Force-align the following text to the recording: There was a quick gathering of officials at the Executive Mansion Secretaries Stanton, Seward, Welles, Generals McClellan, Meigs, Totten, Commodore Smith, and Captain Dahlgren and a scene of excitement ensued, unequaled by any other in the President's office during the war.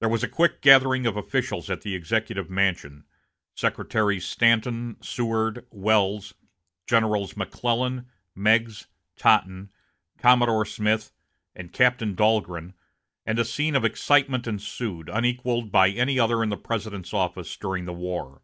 There 0.00 0.08
was 0.08 0.22
a 0.24 0.30
quick 0.30 0.62
gathering 0.62 1.04
of 1.04 1.14
officials 1.18 1.68
at 1.68 1.82
the 1.82 1.94
Executive 1.94 2.48
Mansion 2.48 3.04
Secretaries 3.54 4.24
Stanton, 4.24 4.96
Seward, 5.02 5.66
Welles, 5.70 6.32
Generals 6.86 7.36
McClellan, 7.36 8.08
Meigs, 8.34 8.86
Totten, 9.14 9.68
Commodore 10.16 10.64
Smith, 10.64 11.12
and 11.54 11.70
Captain 11.70 12.14
Dahlgren 12.14 12.72
and 13.26 13.38
a 13.38 13.44
scene 13.44 13.76
of 13.76 13.84
excitement 13.84 14.46
ensued, 14.46 15.10
unequaled 15.10 15.70
by 15.70 15.90
any 15.90 16.18
other 16.18 16.42
in 16.42 16.48
the 16.48 16.56
President's 16.56 17.12
office 17.12 17.58
during 17.58 17.84
the 17.84 17.92
war. 17.92 18.40